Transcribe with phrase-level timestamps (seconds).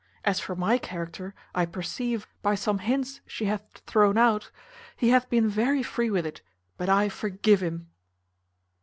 [0.25, 4.49] As for my character, I perceive, by some hints she hath thrown out,
[4.97, 6.41] he hath been very free with it,
[6.75, 7.87] but I forgive him."